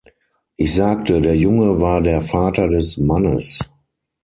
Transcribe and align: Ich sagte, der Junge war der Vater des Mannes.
Ich 0.57 0.73
sagte, 0.73 1.21
der 1.21 1.35
Junge 1.35 1.79
war 1.79 2.01
der 2.01 2.23
Vater 2.23 2.67
des 2.67 2.97
Mannes. 2.97 3.59